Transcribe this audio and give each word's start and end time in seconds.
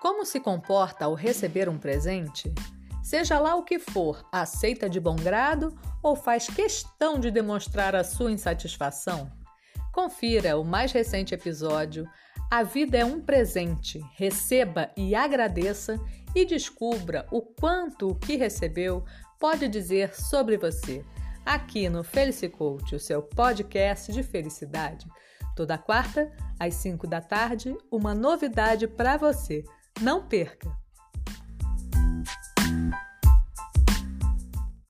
Como 0.00 0.24
se 0.24 0.40
comporta 0.40 1.04
ao 1.04 1.12
receber 1.12 1.68
um 1.68 1.76
presente? 1.76 2.50
Seja 3.02 3.38
lá 3.38 3.54
o 3.54 3.62
que 3.62 3.78
for, 3.78 4.26
aceita 4.32 4.88
de 4.88 4.98
bom 4.98 5.14
grado 5.14 5.78
ou 6.02 6.16
faz 6.16 6.46
questão 6.46 7.20
de 7.20 7.30
demonstrar 7.30 7.94
a 7.94 8.02
sua 8.02 8.32
insatisfação? 8.32 9.30
Confira 9.92 10.56
o 10.56 10.64
mais 10.64 10.90
recente 10.90 11.34
episódio 11.34 12.08
A 12.50 12.62
Vida 12.62 12.96
é 12.96 13.04
um 13.04 13.20
Presente. 13.20 14.00
Receba 14.16 14.90
e 14.96 15.14
agradeça 15.14 16.00
e 16.34 16.46
descubra 16.46 17.26
o 17.30 17.42
quanto 17.42 18.08
o 18.08 18.14
que 18.14 18.36
recebeu 18.36 19.04
pode 19.38 19.68
dizer 19.68 20.14
sobre 20.14 20.56
você. 20.56 21.04
Aqui 21.44 21.90
no 21.90 22.02
Felicicoach, 22.02 22.94
o 22.94 22.98
seu 22.98 23.20
podcast 23.20 24.10
de 24.12 24.22
felicidade. 24.22 25.06
Toda 25.54 25.76
quarta, 25.76 26.32
às 26.58 26.74
5 26.76 27.06
da 27.06 27.20
tarde, 27.20 27.76
uma 27.90 28.14
novidade 28.14 28.88
para 28.88 29.18
você. 29.18 29.62
Não 30.00 30.26
perca! 30.26 30.79